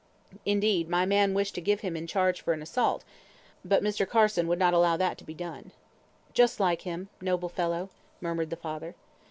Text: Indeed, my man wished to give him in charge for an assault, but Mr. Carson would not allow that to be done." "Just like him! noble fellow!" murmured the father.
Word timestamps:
Indeed, 0.47 0.89
my 0.89 1.05
man 1.05 1.35
wished 1.35 1.53
to 1.53 1.61
give 1.61 1.81
him 1.81 1.95
in 1.95 2.07
charge 2.07 2.41
for 2.41 2.53
an 2.53 2.63
assault, 2.63 3.03
but 3.63 3.83
Mr. 3.83 4.09
Carson 4.09 4.47
would 4.47 4.57
not 4.57 4.73
allow 4.73 4.97
that 4.97 5.15
to 5.19 5.23
be 5.23 5.35
done." 5.35 5.71
"Just 6.33 6.59
like 6.59 6.81
him! 6.81 7.09
noble 7.21 7.49
fellow!" 7.49 7.91
murmured 8.19 8.49
the 8.49 8.55
father. 8.55 8.95